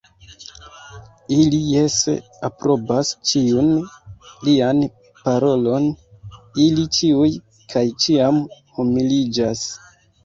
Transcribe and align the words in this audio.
Ili 1.35 1.57
jese 1.73 2.15
aprobas 2.49 3.11
ĉiun 3.31 3.69
lian 4.47 4.81
parolon, 5.27 5.85
ili 6.67 6.87
ĉiuj 6.99 7.31
kaj 7.75 7.87
ĉiam 8.07 8.41
humiliĝas! 8.81 9.67